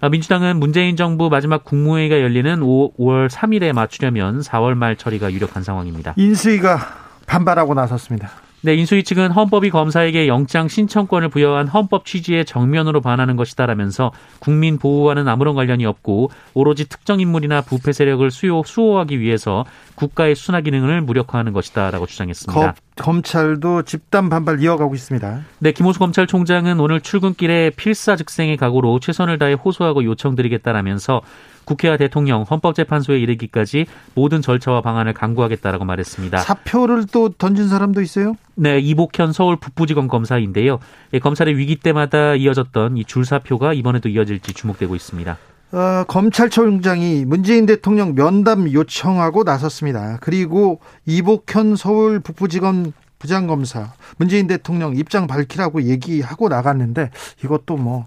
어, 0.00 0.08
민주당은 0.08 0.58
문재인 0.58 0.96
정부 0.96 1.28
마지막 1.28 1.62
국무회의가 1.62 2.22
열리는 2.22 2.62
5, 2.62 2.92
월 2.96 3.28
3일에 3.28 3.74
맞추려면 3.74 4.40
4월 4.40 4.72
말 4.76 4.96
처리가 4.96 5.32
유력한 5.32 5.62
상황입니다. 5.62 6.14
인수위가 6.16 6.78
반발하고 7.26 7.74
나섰습니다. 7.74 8.30
네, 8.66 8.74
인수위 8.74 9.04
측은 9.04 9.30
헌법이 9.30 9.70
검사에게 9.70 10.26
영장 10.26 10.66
신청권을 10.66 11.28
부여한 11.28 11.68
헌법 11.68 12.04
취지에 12.04 12.42
정면으로 12.42 13.00
반하는 13.00 13.36
것이다라면서 13.36 14.10
국민 14.40 14.76
보호와는 14.76 15.28
아무런 15.28 15.54
관련이 15.54 15.86
없고 15.86 16.32
오로지 16.52 16.88
특정 16.88 17.20
인물이나 17.20 17.60
부패 17.60 17.92
세력을 17.92 18.28
수요 18.32 18.64
수호하기 18.66 19.20
위해서 19.20 19.64
국가의 19.94 20.34
수나 20.34 20.62
기능을 20.62 21.00
무력화하는 21.02 21.52
것이다라고 21.52 22.06
주장했습니다. 22.06 22.74
검찰도 22.96 23.82
집단 23.82 24.28
반발 24.28 24.60
이어가고 24.60 24.96
있습니다. 24.96 25.42
네, 25.60 25.70
김호수 25.70 26.00
검찰총장은 26.00 26.80
오늘 26.80 27.00
출근길에 27.00 27.70
필사즉생의 27.70 28.56
각오로 28.56 28.98
최선을 28.98 29.38
다해 29.38 29.52
호소하고 29.52 30.02
요청드리겠다라면서 30.02 31.22
국회와 31.66 31.98
대통령, 31.98 32.42
헌법재판소에 32.48 33.18
이르기까지 33.18 33.84
모든 34.14 34.40
절차와 34.40 34.80
방안을 34.80 35.12
강구하겠다라고 35.12 35.84
말했습니다. 35.84 36.38
사표를 36.38 37.06
또 37.12 37.28
던진 37.28 37.68
사람도 37.68 38.00
있어요? 38.00 38.36
네, 38.54 38.78
이복현 38.78 39.32
서울 39.32 39.56
북부지검 39.56 40.08
검사인데요. 40.08 40.78
검찰의 41.20 41.58
위기 41.58 41.76
때마다 41.76 42.34
이어졌던 42.34 42.96
이 42.96 43.04
줄사표가 43.04 43.74
이번에도 43.74 44.08
이어질지 44.08 44.54
주목되고 44.54 44.94
있습니다. 44.94 45.36
어, 45.72 46.04
검찰총장이 46.06 47.24
문재인 47.26 47.66
대통령 47.66 48.14
면담 48.14 48.72
요청하고 48.72 49.42
나섰습니다. 49.42 50.18
그리고 50.20 50.80
이복현 51.04 51.74
서울 51.74 52.20
북부지검 52.20 52.92
부장검사 53.18 53.92
문재인 54.18 54.46
대통령 54.46 54.96
입장 54.96 55.26
밝히라고 55.26 55.82
얘기하고 55.82 56.48
나갔는데 56.48 57.10
이것도 57.42 57.76
뭐 57.76 58.06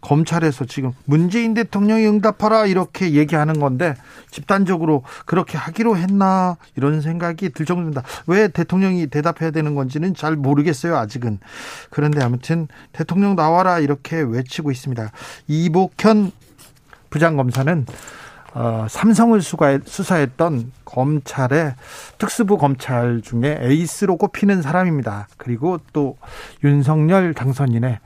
검찰에서 0.00 0.64
지금 0.64 0.92
문재인 1.04 1.54
대통령이 1.54 2.06
응답하라 2.06 2.66
이렇게 2.66 3.12
얘기하는 3.12 3.60
건데 3.60 3.94
집단적으로 4.30 5.02
그렇게 5.26 5.58
하기로 5.58 5.96
했나 5.96 6.56
이런 6.76 7.00
생각이 7.00 7.50
들 7.50 7.66
정도입니다. 7.66 8.02
왜 8.26 8.48
대통령이 8.48 9.08
대답해야 9.08 9.50
되는 9.50 9.74
건지는 9.74 10.14
잘 10.14 10.36
모르겠어요 10.36 10.96
아직은. 10.96 11.38
그런데 11.90 12.22
아무튼 12.22 12.68
대통령 12.92 13.36
나와라 13.36 13.78
이렇게 13.78 14.20
외치고 14.20 14.70
있습니다. 14.70 15.10
이복현 15.48 16.32
부장검사는 17.10 17.86
어, 18.52 18.86
삼성을 18.88 19.40
수사했던 19.40 20.72
검찰의 20.84 21.74
특수부 22.18 22.58
검찰 22.58 23.20
중에 23.22 23.58
에이스로 23.60 24.16
꼽히는 24.16 24.62
사람입니다. 24.62 25.28
그리고 25.36 25.78
또 25.92 26.16
윤석열 26.64 27.32
당선인의 27.34 28.00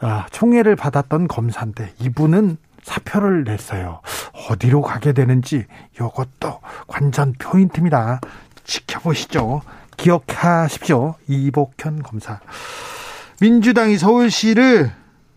아, 0.00 0.26
총애를 0.30 0.76
받았던 0.76 1.28
검사인데 1.28 1.92
이분은 2.00 2.56
사표를 2.82 3.44
냈어요. 3.44 4.00
어디로 4.48 4.80
가게 4.82 5.12
되는지 5.12 5.66
이것도 5.94 6.60
관전 6.88 7.34
포인트입니다. 7.38 8.20
지켜보시죠. 8.64 9.60
기억하십시오. 9.96 11.14
이복현 11.28 12.02
검사. 12.02 12.40
민주당이 13.40 13.98
서울시를 13.98 14.90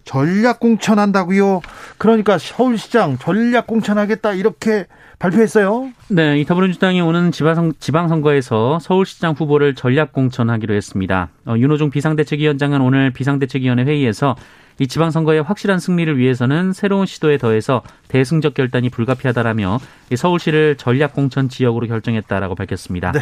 전략 0.06 0.60
공천한다고요. 0.60 1.62
그러니까 1.98 2.38
서울시장 2.38 3.18
전략 3.18 3.68
공천하겠다 3.68 4.34
이렇게 4.34 4.88
발표했어요. 5.20 5.90
네, 6.10 6.40
이 6.40 6.46
더불어민주당이 6.46 7.00
오는 7.02 7.32
지방선, 7.32 7.74
지방선거에서 7.80 8.80
서울시장 8.80 9.34
후보를 9.38 9.76
전략 9.76 10.12
공천하기로 10.12 10.74
했습니다. 10.74 11.30
어, 11.46 11.56
윤호중 11.58 11.92
비상대책위원장은 11.92 12.82
오늘 12.82 13.12
비상대책위원회 13.12 13.84
회의에서 13.86 14.36
이 14.80 14.88
지방선거의 14.88 15.44
확실한 15.44 15.80
승리를 15.80 16.18
위해서는 16.18 16.74
새로운 16.74 17.06
시도에 17.06 17.38
더해서 17.38 17.84
대승적 18.08 18.54
결단이 18.54 18.90
불가피하다라며 18.90 19.80
서울시를 20.16 20.78
전략 20.78 21.14
공천 21.14 21.48
지역으로 21.48 21.88
결정했다라고 21.88 22.56
밝혔습니다. 22.56 23.12
네. 23.12 23.22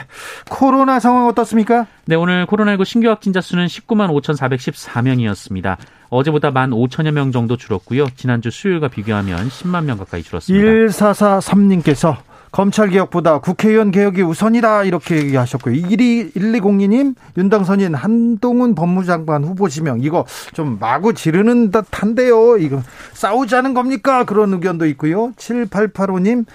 코로나 0.50 1.00
상황 1.00 1.28
어떻습니까? 1.28 1.88
네, 2.06 2.16
오늘 2.16 2.46
코로나19 2.46 2.86
신규 2.86 3.10
확진자 3.10 3.42
수는 3.42 3.66
19만 3.66 4.10
5,414명이었습니다. 4.22 5.78
어제보다 6.12 6.52
1만 6.52 6.70
5천여 6.70 7.12
명 7.12 7.32
정도 7.32 7.58
줄었고요. 7.58 8.06
지난주 8.16 8.52
수요일과 8.52 8.90
비교하면 8.90 9.48
10만 9.48 9.86
명 9.86 9.98
가까이 9.98 10.22
줄었습니다. 10.22 10.66
1443님께서 10.68 12.18
검찰 12.52 12.90
개혁보다 12.90 13.40
국회의원 13.40 13.92
개혁이 13.92 14.22
우선이다 14.22 14.84
이렇게 14.84 15.16
얘기하셨고요. 15.16 15.74
1202님 15.74 17.16
윤당선인 17.38 17.96
한동훈 17.96 18.76
법무장관 18.76 19.46
후보 19.46 19.70
지명 19.70 20.02
이거 20.02 20.26
좀 20.54 20.78
마구 20.80 21.14
지르는 21.14 21.72
듯한데요. 21.72 22.58
이거 22.58 22.84
싸우자는 23.14 23.74
겁니까? 23.74 24.26
그런 24.26 24.52
의견도 24.54 24.86
있고요. 24.88 25.32
7885님 25.38 26.46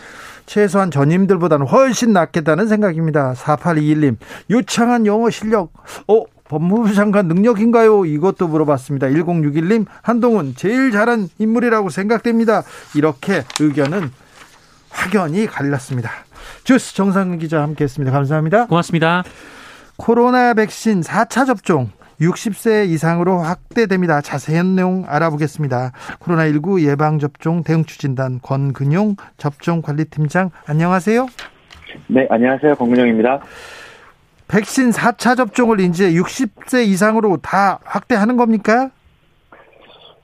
최소한 0.44 0.90
전임들보다는 0.90 1.66
훨씬 1.66 2.12
낫겠다는 2.12 2.68
생각입니다. 2.68 3.32
4821님 3.32 4.16
유창한 4.50 5.06
영어 5.06 5.30
실력 5.30 5.72
어 6.08 6.25
법무부 6.48 6.94
장관 6.94 7.28
능력인가요? 7.28 8.04
이것도 8.04 8.48
물어봤습니다. 8.48 9.08
1061님 9.08 9.86
한동훈 10.02 10.54
제일 10.54 10.90
잘한 10.90 11.28
인물이라고 11.38 11.90
생각됩니다. 11.90 12.62
이렇게 12.94 13.42
의견은 13.60 14.10
확연히 14.90 15.46
갈렸습니다. 15.46 16.10
주스 16.64 16.94
정상 16.94 17.38
기자 17.38 17.62
함께 17.62 17.84
했습니다. 17.84 18.12
감사합니다. 18.12 18.66
고맙습니다. 18.66 19.24
코로나 19.96 20.54
백신 20.54 21.00
4차 21.00 21.46
접종 21.46 21.90
60세 22.20 22.88
이상으로 22.88 23.38
확대됩니다. 23.38 24.20
자세한 24.20 24.74
내용 24.74 25.04
알아보겠습니다. 25.06 25.92
코로나19 26.20 26.82
예방접종 26.82 27.62
대응추진단 27.62 28.40
권근용 28.42 29.16
접종관리팀장 29.36 30.50
안녕하세요. 30.66 31.26
네, 32.08 32.26
안녕하세요. 32.30 32.74
권근용입니다. 32.74 33.40
백신 34.48 34.90
4차 34.90 35.36
접종을 35.36 35.80
이제 35.80 36.12
60세 36.12 36.86
이상으로 36.86 37.38
다 37.38 37.80
확대하는 37.84 38.36
겁니까? 38.36 38.90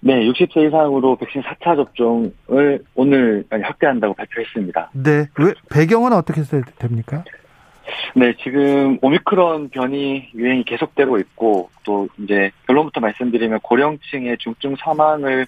네, 0.00 0.21
60세 0.29 0.69
이상으로 0.69 1.17
백신 1.17 1.43
4차 1.43 1.76
접종을 1.76 2.85
오늘 2.95 3.45
확대한다고 3.50 4.14
발표했습니다. 4.14 4.91
네, 4.95 5.26
왜 5.38 5.55
배경은 5.71 6.12
어떻게 6.12 6.43
됩니까? 6.79 7.25
네, 8.14 8.35
지금 8.43 8.99
오미크론 9.02 9.71
변이 9.71 10.29
유행이 10.35 10.64
계속되고 10.64 11.19
있고 11.19 11.71
또 11.85 12.09
이제 12.19 12.50
결론부터 12.67 13.00
말씀드리면 13.00 13.61
고령층의 13.61 14.38
중증 14.38 14.76
사망을 14.76 15.47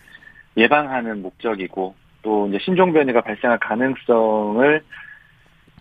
예방하는 0.57 1.23
목적이고 1.23 1.95
또 2.23 2.49
이제 2.49 2.59
신종 2.61 2.93
변이가 2.93 3.21
발생할 3.21 3.59
가능성을 3.59 4.83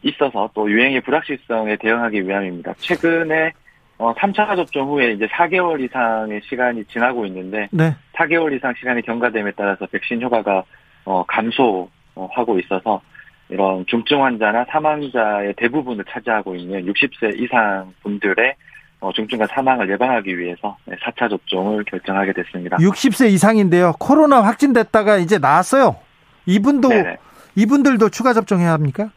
있어서 0.04 0.50
또 0.54 0.70
유행의 0.70 1.02
불확실성에 1.02 1.78
대응하기 1.78 2.28
위함입니다. 2.28 2.74
최근에 2.78 3.54
어, 3.98 4.14
3차 4.16 4.56
접종 4.56 4.90
후에 4.90 5.14
이제 5.14 5.28
4개월 5.28 5.82
이상의 5.84 6.42
시간이 6.50 6.84
지나고 6.86 7.26
있는데 7.28 7.70
네. 7.72 7.96
4개월 8.16 8.56
이상 8.56 8.74
시간이 8.78 9.02
경과됨에 9.04 9.52
따라서 9.56 9.86
백신 9.88 10.22
효과가 10.22 10.64
어, 11.06 11.24
감소하고 11.28 12.60
있어서 12.60 13.02
이런 13.50 13.86
중증 13.88 14.24
환자나 14.24 14.66
사망자의 14.70 15.54
대부분을 15.58 16.06
차지하고 16.10 16.56
있는 16.56 16.86
60세 16.86 17.40
이상 17.40 17.94
분들의 18.02 18.56
어, 19.00 19.12
중증과 19.12 19.48
사망을 19.48 19.90
예방하기 19.90 20.38
위해서 20.38 20.78
4차 20.88 21.30
접종을 21.30 21.84
결정하게 21.84 22.34
됐습니다. 22.34 22.78
60세 22.78 23.30
이상인데요. 23.32 23.94
코로나 24.00 24.42
확진됐다가 24.42 25.18
이제 25.18 25.38
나았어요. 25.38 25.98
이분도 26.46 26.90
네네. 26.90 27.18
이분들도 27.56 28.10
추가 28.10 28.34
접종해야 28.34 28.72
합니까? 28.72 29.12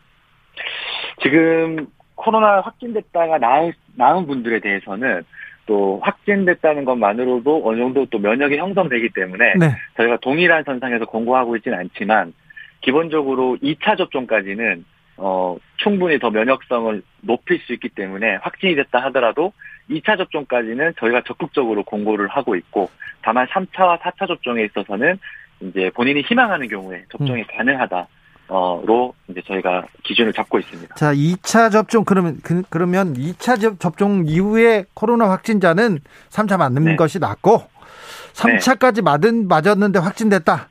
지금 1.22 1.86
코로나 2.14 2.60
확진됐다가 2.60 3.38
나은, 3.38 3.72
나은 3.94 4.26
분들에 4.26 4.60
대해서는 4.60 5.22
또 5.66 6.00
확진됐다는 6.02 6.84
것만으로도 6.84 7.62
어느 7.64 7.78
정도 7.78 8.06
또 8.06 8.18
면역이 8.18 8.56
형성되기 8.56 9.10
때문에 9.14 9.54
네. 9.58 9.76
저희가 9.96 10.18
동일한 10.18 10.62
선상에서 10.64 11.06
공고하고 11.06 11.56
있지는 11.56 11.78
않지만 11.78 12.32
기본적으로 12.80 13.56
2차 13.62 13.98
접종까지는 13.98 14.84
어, 15.18 15.56
충분히 15.78 16.18
더 16.18 16.30
면역성을 16.30 17.02
높일 17.22 17.58
수 17.60 17.72
있기 17.72 17.88
때문에 17.88 18.36
확진이 18.42 18.74
됐다 18.76 19.00
하더라도 19.06 19.52
2차 19.90 20.18
접종까지는 20.18 20.94
저희가 20.98 21.22
적극적으로 21.22 21.82
공고를 21.84 22.28
하고 22.28 22.54
있고 22.56 22.90
다만 23.22 23.46
3차와 23.46 23.98
4차 24.00 24.28
접종에 24.28 24.64
있어서는 24.64 25.18
이제 25.60 25.90
본인이 25.94 26.20
희망하는 26.20 26.68
경우에 26.68 27.04
접종이 27.10 27.40
음. 27.40 27.46
가능하다. 27.56 28.06
어로 28.48 29.14
이제 29.28 29.42
저희가 29.46 29.86
기준을 30.04 30.32
잡고 30.32 30.58
있습니다. 30.58 30.94
자, 30.94 31.12
2차 31.12 31.70
접종 31.72 32.04
그러면 32.04 32.38
그, 32.42 32.62
러면 32.70 33.14
2차 33.14 33.80
접종 33.80 34.24
이후에 34.26 34.84
코로나 34.94 35.28
확진자는 35.30 36.00
3차 36.30 36.56
맞는 36.58 36.84
네. 36.84 36.96
것이 36.96 37.18
낫고 37.18 37.62
3차까지 38.34 39.02
맞은 39.02 39.48
맞았는데 39.48 39.98
확진됐다. 39.98 40.68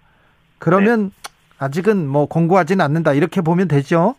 그러면 0.60 1.06
네. 1.06 1.32
아직은 1.58 2.08
뭐 2.08 2.28
공고하지는 2.28 2.84
않는다. 2.84 3.14
이렇게 3.14 3.42
보면 3.42 3.68
되죠. 3.68 4.16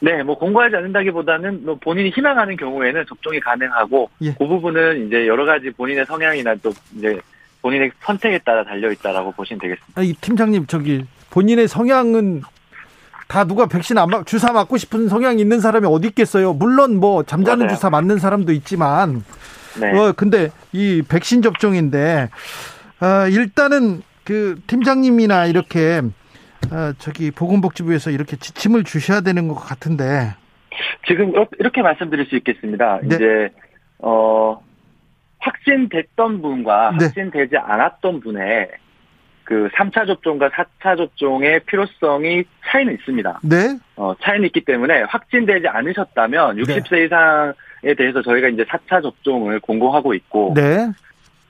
네, 0.00 0.22
뭐 0.22 0.38
공고하지 0.38 0.76
않는다기보다는 0.76 1.64
뭐 1.64 1.76
본인이 1.76 2.10
희망하는 2.10 2.56
경우에는 2.56 3.04
접종이 3.08 3.40
가능하고 3.40 4.10
예. 4.22 4.34
그 4.34 4.46
부분은 4.46 5.06
이제 5.06 5.26
여러 5.26 5.44
가지 5.44 5.70
본인의 5.70 6.04
성향이나 6.04 6.54
또 6.56 6.70
이제 6.96 7.18
본인의 7.62 7.90
선택에 8.00 8.38
따라 8.40 8.62
달려 8.62 8.92
있다라고 8.92 9.32
보시면 9.32 9.60
되겠습니다. 9.60 10.00
아, 10.00 10.04
이 10.04 10.12
팀장님 10.12 10.66
저기 10.66 11.04
본인의 11.30 11.68
성향은 11.68 12.42
다 13.28 13.44
누가 13.44 13.66
백신 13.66 13.98
안 13.98 14.08
맞, 14.08 14.26
주사 14.26 14.52
맞고 14.52 14.76
싶은 14.76 15.08
성향이 15.08 15.40
있는 15.40 15.60
사람이 15.60 15.86
어디 15.86 16.08
있겠어요. 16.08 16.52
물론 16.52 16.96
뭐 16.96 17.22
잠자는 17.22 17.66
맞아요. 17.66 17.74
주사 17.74 17.90
맞는 17.90 18.18
사람도 18.18 18.52
있지만, 18.52 19.24
네. 19.80 19.98
어, 19.98 20.12
근데 20.12 20.50
이 20.72 21.02
백신 21.06 21.42
접종인데, 21.42 22.30
어, 23.00 23.28
일단은 23.28 24.02
그 24.24 24.60
팀장님이나 24.66 25.46
이렇게, 25.46 26.02
어, 26.70 26.92
저기 26.98 27.30
보건복지부에서 27.30 28.10
이렇게 28.10 28.36
지침을 28.36 28.84
주셔야 28.84 29.20
되는 29.20 29.48
것 29.48 29.54
같은데. 29.54 30.34
지금 31.06 31.32
이렇게 31.58 31.82
말씀드릴 31.82 32.26
수 32.26 32.36
있겠습니다. 32.36 33.00
네. 33.02 33.16
이제, 33.16 33.48
어, 33.98 34.60
확진됐던 35.38 36.42
분과 36.42 36.92
네. 36.98 37.04
확진되지 37.06 37.56
않았던 37.56 38.20
분의 38.20 38.68
그 39.46 39.68
3차 39.74 40.06
접종과 40.08 40.50
4차 40.50 40.96
접종의 40.96 41.60
필요성이 41.66 42.44
차이는 42.66 42.92
있습니다. 42.94 43.40
네. 43.44 43.78
어, 43.94 44.14
차이는 44.20 44.44
있기 44.46 44.64
때문에 44.64 45.02
확진되지 45.02 45.68
않으셨다면 45.68 46.56
60세 46.56 46.90
네. 46.90 47.04
이상에 47.04 47.94
대해서 47.96 48.22
저희가 48.22 48.48
이제 48.48 48.64
4차 48.64 49.00
접종을 49.02 49.60
공고하고 49.60 50.14
있고 50.14 50.52
네. 50.56 50.90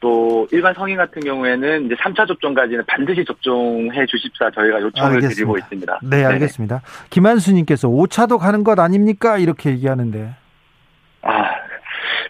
또 0.00 0.46
일반 0.52 0.74
성인 0.74 0.98
같은 0.98 1.22
경우에는 1.22 1.86
이제 1.86 1.94
3차 1.94 2.28
접종까지는 2.28 2.84
반드시 2.86 3.24
접종해 3.24 4.04
주십사 4.04 4.50
저희가 4.50 4.82
요청을 4.82 5.14
알겠습니다. 5.14 5.34
드리고 5.34 5.58
있습니다. 5.58 6.00
네, 6.02 6.22
알겠습니다. 6.22 6.76
네. 6.76 7.06
김한수 7.08 7.54
님께서 7.54 7.88
5차도 7.88 8.38
가는 8.38 8.62
것 8.62 8.78
아닙니까? 8.78 9.38
이렇게 9.38 9.70
얘기하는데. 9.70 10.34
아, 11.22 11.44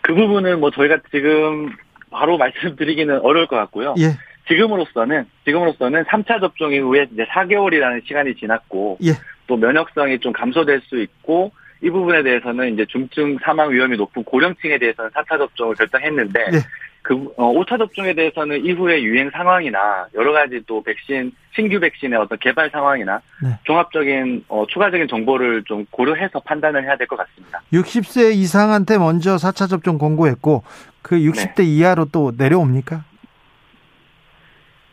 그 0.02 0.14
부분은 0.14 0.60
뭐 0.60 0.70
저희가 0.70 0.98
지금 1.10 1.70
바로 2.12 2.38
말씀드리기는 2.38 3.18
어려울 3.22 3.48
것 3.48 3.56
같고요. 3.56 3.96
예. 3.98 4.16
지금으로서는 4.48 5.26
지금으로서는 5.44 6.04
3차 6.04 6.40
접종 6.40 6.72
이 6.72 6.78
후에 6.78 7.06
이제 7.12 7.24
4개월이라는 7.24 8.06
시간이 8.06 8.34
지났고 8.36 8.98
예. 9.04 9.12
또 9.46 9.56
면역성이 9.56 10.18
좀 10.20 10.32
감소될 10.32 10.80
수 10.82 11.00
있고 11.00 11.52
이 11.82 11.90
부분에 11.90 12.22
대해서는 12.22 12.74
이제 12.74 12.86
중증 12.86 13.38
사망 13.42 13.70
위험이 13.70 13.96
높은 13.96 14.24
고령층에 14.24 14.78
대해서는 14.78 15.10
4차 15.10 15.38
접종을 15.38 15.74
결정했는데 15.74 16.40
예. 16.52 16.58
그 17.02 17.14
어, 17.36 17.52
5차 17.52 17.78
접종에 17.78 18.14
대해서는 18.14 18.64
이후에 18.64 19.00
유행 19.02 19.30
상황이나 19.30 20.06
여러 20.14 20.32
가지 20.32 20.60
또 20.66 20.82
백신 20.82 21.30
신규 21.54 21.78
백신의 21.78 22.18
어떤 22.18 22.36
개발 22.38 22.68
상황이나 22.70 23.20
네. 23.40 23.50
종합적인 23.62 24.44
어, 24.48 24.64
추가적인 24.68 25.06
정보를 25.06 25.62
좀 25.64 25.86
고려해서 25.90 26.40
판단을 26.40 26.82
해야 26.82 26.96
될 26.96 27.06
것 27.06 27.16
같습니다. 27.16 27.62
60세 27.72 28.34
이상한테 28.34 28.98
먼저 28.98 29.36
4차 29.36 29.68
접종 29.70 29.98
공고했고 29.98 30.64
그 31.02 31.16
60대 31.16 31.58
네. 31.58 31.64
이하로 31.64 32.06
또 32.06 32.32
내려옵니까? 32.36 33.04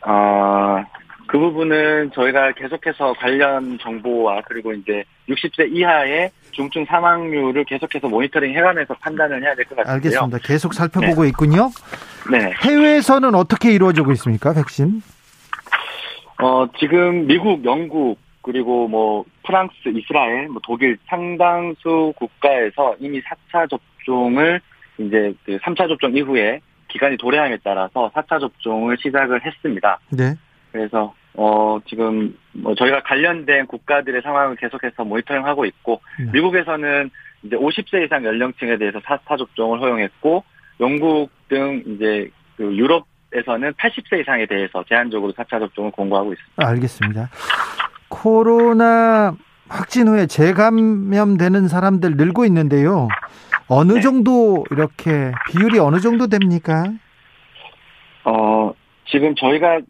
아, 0.06 0.84
그 1.26 1.38
부분은 1.38 2.12
저희가 2.14 2.52
계속해서 2.52 3.14
관련 3.14 3.78
정보와 3.78 4.42
그리고 4.46 4.72
이제 4.72 5.02
60세 5.28 5.74
이하의 5.74 6.30
중증 6.52 6.84
사망률을 6.84 7.64
계속해서 7.64 8.08
모니터링 8.08 8.54
해가면서 8.54 8.94
판단을 8.94 9.42
해야 9.42 9.54
될 9.54 9.64
것 9.64 9.76
같은데요. 9.76 9.94
알겠습니다. 9.94 10.38
계속 10.46 10.74
살펴보고 10.74 11.22
네. 11.22 11.28
있군요. 11.28 11.70
네. 12.30 12.52
해외에서는 12.62 13.34
어떻게 13.34 13.72
이루어지고 13.72 14.12
있습니까, 14.12 14.52
백신? 14.52 15.02
어, 16.42 16.66
지금 16.78 17.26
미국, 17.26 17.64
영국, 17.64 18.18
그리고 18.42 18.86
뭐 18.88 19.24
프랑스, 19.46 19.72
이스라엘, 19.86 20.48
뭐 20.48 20.60
독일 20.62 20.98
상당수 21.08 22.12
국가에서 22.16 22.94
이미 23.00 23.20
4차 23.22 23.68
접종을 23.70 24.60
이제 24.98 25.32
그 25.44 25.58
3차 25.58 25.88
접종 25.88 26.14
이후에 26.16 26.60
기간이 26.94 27.16
도래함에 27.16 27.58
따라서 27.64 28.08
4차 28.14 28.40
접종을 28.40 28.96
시작을 29.00 29.44
했습니다. 29.44 29.98
네. 30.10 30.36
그래서 30.70 31.12
어 31.34 31.80
지금 31.86 32.36
뭐 32.52 32.76
저희가 32.76 33.02
관련된 33.02 33.66
국가들의 33.66 34.22
상황을 34.22 34.54
계속해서 34.54 35.04
모니터링하고 35.04 35.64
있고 35.64 36.00
네. 36.20 36.30
미국에서는 36.32 37.10
이제 37.42 37.56
50세 37.56 38.04
이상 38.04 38.24
연령층에 38.24 38.78
대해서 38.78 39.00
4차 39.00 39.36
접종을 39.38 39.80
허용했고 39.80 40.44
영국 40.78 41.30
등 41.48 41.82
이제 41.86 42.30
그 42.56 42.64
유럽에서는 42.76 43.72
80세 43.72 44.20
이상에 44.20 44.46
대해서 44.46 44.84
제한적으로 44.88 45.32
4차 45.32 45.58
접종을 45.58 45.90
공고하고 45.90 46.32
있습니다. 46.32 46.68
알겠습니다. 46.68 47.28
코로나 48.08 49.36
확진 49.68 50.06
후에 50.06 50.26
재감염되는 50.26 51.66
사람들 51.66 52.16
늘고 52.16 52.44
있는데요. 52.44 53.08
어느 53.68 53.92
네. 53.94 54.00
정도 54.00 54.64
이렇게 54.70 55.32
비율이 55.50 55.78
어느 55.78 56.00
정도 56.00 56.26
됩니까? 56.26 56.84
어, 58.24 58.72
지금 59.06 59.34
저희가 59.34 59.80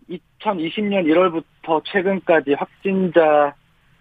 2020년 0.41 1.05
1월부터 1.07 1.83
최근까지 1.85 2.55
확진자 2.55 3.55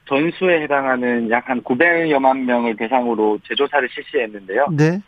전수에 0.07 0.61
해당하는 0.63 1.29
약 1.31 1.49
한 1.49 1.61
900여만 1.63 2.39
명을 2.43 2.75
대상으로 2.75 3.39
재조사를 3.47 3.87
실시했는데요. 3.93 4.67
네. 4.71 4.99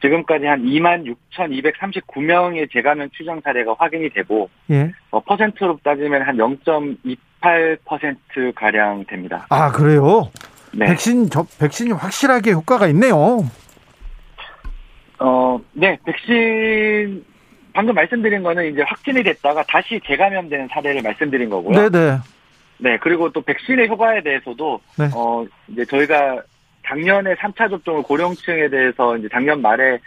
지금까지 0.00 0.46
한 0.46 0.62
2만 0.62 1.12
6,239명의 1.32 2.70
재감염 2.72 3.10
추정 3.10 3.40
사례가 3.40 3.74
확인이 3.78 4.08
되고, 4.10 4.48
예. 4.70 4.92
어, 5.10 5.18
퍼센트로 5.20 5.80
따지면 5.82 6.22
한 6.22 6.36
0.28% 6.36 8.54
가량 8.54 9.04
됩니다. 9.06 9.46
아 9.50 9.72
그래요? 9.72 10.30
네. 10.72 10.86
백신 10.86 11.30
저 11.30 11.44
백신이 11.58 11.90
확실하게 11.92 12.52
효과가 12.52 12.86
있네요. 12.88 13.40
어, 15.58 15.64
네, 15.72 15.98
백신 16.04 17.24
방금 17.72 17.94
말씀드린 17.94 18.42
거는 18.42 18.72
이제 18.72 18.82
확진이 18.82 19.22
됐다가 19.22 19.62
다시 19.64 20.00
재감염되는 20.06 20.68
사례를 20.68 21.02
말씀드린 21.02 21.48
거고요. 21.48 21.90
네네. 21.90 22.10
네. 22.10 22.18
네, 22.78 22.98
그리고 23.00 23.30
또 23.30 23.40
백신의 23.40 23.88
효과에 23.88 24.22
대해서도 24.22 24.80
네. 24.98 25.08
어 25.14 25.44
이제 25.68 25.84
저희가 25.84 26.42
작년에 26.86 27.34
3차 27.34 27.70
접종을 27.70 28.02
고령층에 28.02 28.68
대해서 28.68 29.16
이제 29.16 29.28
작년 29.30 29.60
말에 29.60 29.98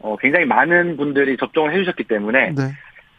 어 0.00 0.16
굉장히 0.16 0.46
많은 0.46 0.96
분들이 0.96 1.36
접종을 1.36 1.72
해 1.72 1.78
주셨기 1.78 2.04
때문에 2.04 2.50
네. 2.50 2.62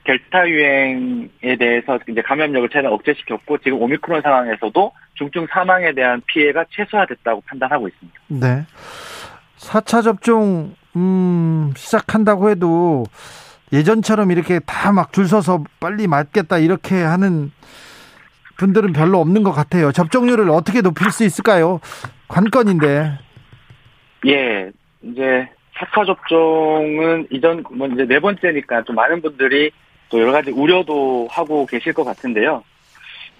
델타 0.06 0.48
유행에 0.48 1.56
대해서 1.58 2.00
이제 2.08 2.22
감염력을 2.22 2.70
최대한 2.70 2.94
억제시켰고 2.94 3.58
지금 3.60 3.82
오미크론 3.82 4.22
상황에서도 4.22 4.92
중증 5.16 5.48
사망에 5.50 5.94
대한 5.94 6.22
피해가 6.28 6.66
최소화됐다고 6.70 7.42
판단하고 7.42 7.88
있습니다. 7.88 8.20
네. 8.28 8.66
4차 9.58 10.04
접종 10.04 10.76
음, 10.96 11.74
시작한다고 11.76 12.50
해도 12.50 13.06
예전처럼 13.74 14.32
이렇게 14.32 14.60
다 14.60 14.92
막 14.92 15.12
줄 15.12 15.28
서서 15.28 15.64
빨리 15.80 16.08
맞겠다 16.08 16.58
이렇게 16.60 17.02
하는 17.02 17.52
분들은 18.58 18.94
별로 18.94 19.20
없는 19.20 19.44
것 19.44 19.52
같아요. 19.52 19.92
접종률을 19.92 20.50
어떻게 20.50 20.82
높일 20.82 21.12
수 21.12 21.24
있을까요? 21.26 21.80
관건인데. 22.30 23.18
예, 24.28 24.72
이제 25.02 25.50
4차 25.78 26.06
접종은 26.06 27.28
이전 27.32 27.64
뭐 27.72 27.88
이제 27.88 28.06
네 28.06 28.20
번째니까 28.20 28.84
좀 28.84 28.96
많은 28.96 29.22
분들이 29.22 29.72
또 30.10 30.22
여러 30.22 30.32
가지 30.32 30.52
우려도 30.52 31.28
하고 31.30 31.66
계실 31.66 31.92
것 31.94 32.06
같은데요. 32.06 32.64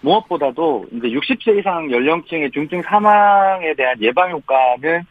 무엇보다도 0.02 0.88
이제 0.92 1.08
60세 1.08 1.60
이상 1.60 1.90
연령층의 1.90 2.52
중증 2.52 2.82
사망에 2.82 3.74
대한 3.76 3.96
예방 4.02 4.32
효과는 4.32 5.04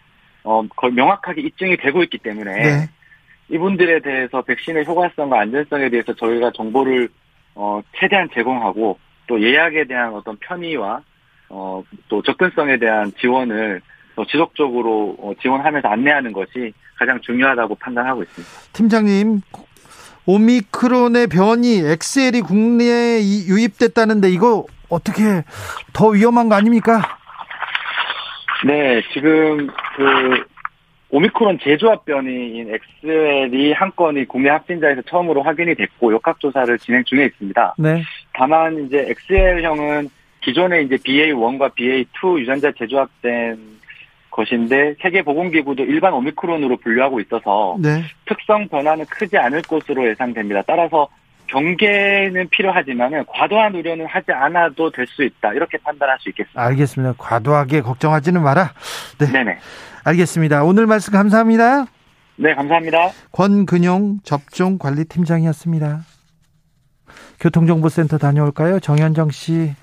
어, 0.44 0.62
거의 0.76 0.92
명확하게 0.92 1.40
입증이 1.42 1.76
되고 1.78 2.02
있기 2.02 2.18
때문에 2.18 2.52
네. 2.54 2.88
이분들에 3.48 4.00
대해서 4.00 4.42
백신의 4.42 4.86
효과성과 4.86 5.40
안전성에 5.40 5.88
대해서 5.90 6.14
저희가 6.14 6.52
정보를 6.54 7.08
어, 7.54 7.80
최대한 7.98 8.28
제공하고 8.32 8.98
또 9.26 9.42
예약에 9.42 9.84
대한 9.86 10.14
어떤 10.14 10.36
편의와 10.36 11.00
어, 11.48 11.82
또 12.08 12.22
접근성에 12.22 12.78
대한 12.78 13.12
지원을 13.20 13.80
더 14.16 14.24
지속적으로 14.26 15.16
어, 15.18 15.32
지원하면서 15.40 15.88
안내하는 15.88 16.32
것이 16.32 16.72
가장 16.96 17.20
중요하다고 17.20 17.74
판단하고 17.76 18.22
있습니다. 18.22 18.52
팀장님, 18.72 19.40
오미크론의 20.26 21.26
변이 21.26 21.78
XL이 21.78 22.40
국내에 22.42 23.20
유입됐다는데 23.20 24.30
이거 24.30 24.66
어떻게 24.88 25.44
더 25.92 26.08
위험한 26.08 26.48
거 26.48 26.54
아닙니까? 26.54 27.18
네, 28.64 29.02
지금 29.12 29.68
그 29.96 30.44
오미크론 31.10 31.58
제조합 31.62 32.04
변이인 32.04 32.74
XL이 33.02 33.72
한 33.72 33.92
건이 33.94 34.24
국내 34.24 34.48
확진자에서 34.50 35.02
처음으로 35.02 35.42
확인이 35.42 35.74
됐고 35.74 36.12
역학 36.14 36.40
조사를 36.40 36.76
진행 36.78 37.04
중에 37.04 37.26
있습니다. 37.26 37.74
네. 37.78 38.02
다만 38.32 38.86
이제 38.86 39.06
XL형은 39.28 40.08
기존에 40.40 40.82
이제 40.82 40.96
BA1과 40.96 41.74
BA2 41.74 42.40
유전자 42.40 42.72
재조합된 42.72 43.58
것인데 44.30 44.94
세계보건기구도 45.00 45.84
일반 45.84 46.12
오미크론으로 46.14 46.78
분류하고 46.78 47.20
있어서 47.20 47.76
네. 47.80 48.02
특성 48.26 48.66
변화는 48.68 49.04
크지 49.06 49.38
않을 49.38 49.62
것으로 49.62 50.08
예상됩니다. 50.08 50.62
따라서 50.66 51.08
경계는 51.48 52.48
필요하지만 52.50 53.24
과도한 53.26 53.74
우려는 53.74 54.06
하지 54.06 54.32
않아도 54.32 54.90
될 54.90 55.06
수 55.06 55.22
있다. 55.22 55.52
이렇게 55.52 55.78
판단할 55.78 56.18
수 56.20 56.28
있겠습니다. 56.30 56.60
알겠습니다. 56.62 57.14
과도하게 57.18 57.82
걱정하지는 57.82 58.42
마라. 58.42 58.72
네. 59.18 59.30
네네. 59.30 59.58
알겠습니다. 60.04 60.64
오늘 60.64 60.86
말씀 60.86 61.12
감사합니다. 61.12 61.84
네, 62.36 62.54
감사합니다. 62.54 63.10
권근용 63.32 64.18
접종관리팀장이었습니다. 64.24 66.00
교통정보센터 67.40 68.18
다녀올까요? 68.18 68.80
정현정 68.80 69.30
씨. 69.30 69.74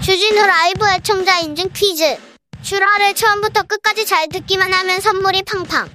주진우 0.00 0.46
라이브 0.46 0.84
애청자 0.96 1.38
인증 1.38 1.68
퀴즈. 1.72 2.31
주라를 2.76 3.12
처음부터 3.12 3.64
끝까지 3.64 4.06
잘 4.06 4.30
듣기만 4.30 4.72
하면 4.72 4.98
선물이 4.98 5.42
팡팡. 5.42 5.90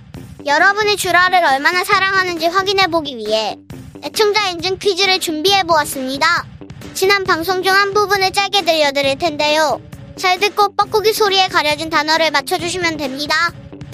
여러분이 0.45 0.95
주라를 0.95 1.43
얼마나 1.43 1.83
사랑하는지 1.83 2.45
확인해보기 2.45 3.17
위해 3.17 3.57
애청자 4.03 4.49
인증 4.49 4.77
퀴즈를 4.77 5.19
준비해보았습니다. 5.19 6.45
지난 6.93 7.23
방송 7.23 7.63
중 7.63 7.73
한 7.73 7.95
부분을 7.95 8.31
짧게 8.31 8.61
들려드릴 8.61 9.17
텐데요. 9.17 9.81
잘 10.17 10.39
듣고 10.39 10.75
뻐꾸기 10.75 11.13
소리에 11.13 11.47
가려진 11.47 11.89
단어를 11.89 12.29
맞춰주시면 12.29 12.97
됩니다. 12.97 13.51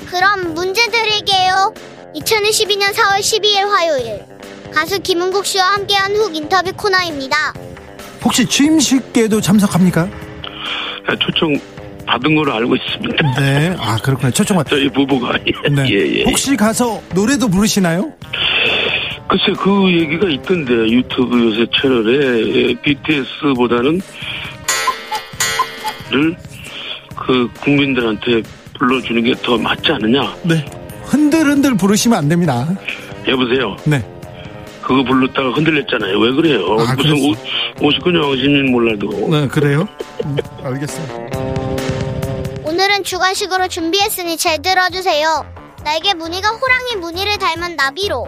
그럼 0.10 0.54
문제 0.54 0.86
드릴게요. 0.88 1.74
2022년 2.16 2.92
4월 2.94 3.20
12일 3.20 3.66
화요일 3.70 4.26
가수 4.74 5.00
김은국 5.00 5.46
씨와 5.46 5.68
함께한 5.76 6.14
훅 6.18 6.36
인터뷰 6.36 6.74
코너입니다. 6.74 7.54
혹시 8.26 8.46
취임식에도 8.46 9.40
참석합니까? 9.40 10.02
아, 11.08 11.16
초청 11.22 11.58
받은 12.06 12.36
걸로 12.36 12.54
알고 12.54 12.76
있습니다. 12.76 13.36
네, 13.40 13.76
아 13.80 13.98
그렇군요. 14.04 14.32
초청 14.32 14.58
받. 14.58 14.68
저희 14.68 14.90
부부가 14.90 15.34
네. 15.72 15.86
예, 15.90 16.20
예. 16.20 16.24
혹시 16.24 16.56
가서 16.56 17.02
노래도 17.14 17.48
부르시나요? 17.48 18.12
글쎄 19.28 19.54
그 19.58 19.92
얘기가 19.92 20.30
있던데 20.30 20.74
유튜브 20.74 21.40
요새 21.46 21.66
채널에 21.82 22.76
BTS보다는 22.82 24.02
를그 26.12 27.50
국민들한테 27.62 28.42
불러주는 28.78 29.24
게 29.24 29.34
더 29.42 29.58
맞지 29.58 29.92
않느냐? 29.94 30.36
네. 30.44 30.66
흔들흔들 31.06 31.76
부르시면 31.76 32.18
안 32.20 32.30
됩니다. 32.30 32.68
여보세요. 33.28 33.76
네. 33.86 34.04
그거 34.82 35.02
불렀다가 35.04 35.50
흔들렸잖아요. 35.52 36.20
왜 36.20 36.32
그래요? 36.34 36.78
아, 36.80 36.94
무슨 36.96 37.14
오, 37.14 37.34
59년 37.78 38.36
신인 38.38 38.72
몰라도. 38.72 39.10
네, 39.32 39.48
그래요? 39.48 39.88
음, 40.26 40.36
알겠습니다. 40.64 41.23
오늘은 43.04 43.06
주관식으로 43.06 43.68
준비했으니 43.68 44.38
잘 44.38 44.62
들어주세요. 44.62 45.46
날개 45.84 46.14
무늬가 46.14 46.50
호랑이 46.50 46.96
무늬를 46.96 47.38
닮은 47.38 47.76
나비로 47.76 48.28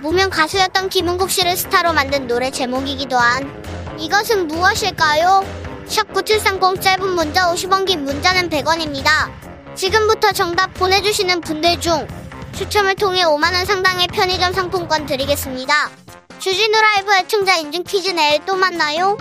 무명 0.00 0.30
가수였던 0.30 0.88
김은국 0.88 1.28
씨를 1.28 1.56
스타로 1.56 1.92
만든 1.92 2.28
노래 2.28 2.50
제목이기도 2.50 3.16
한 3.16 3.52
이것은 3.98 4.46
무엇일까요? 4.46 5.44
샵9730 5.86 6.80
짧은 6.80 7.08
문자 7.10 7.52
50원 7.52 7.84
긴 7.84 8.04
문자는 8.04 8.48
100원입니다. 8.48 9.30
지금부터 9.74 10.32
정답 10.32 10.72
보내주시는 10.74 11.40
분들 11.40 11.80
중 11.80 12.06
추첨을 12.54 12.94
통해 12.94 13.24
5만원 13.24 13.66
상당의 13.66 14.06
편의점 14.06 14.52
상품권 14.52 15.06
드리겠습니다. 15.06 15.90
주진우 16.38 16.80
라이브 16.80 17.12
애청자 17.14 17.56
인증 17.56 17.82
퀴즈 17.82 18.10
내일 18.10 18.44
또 18.46 18.54
만나요. 18.54 19.18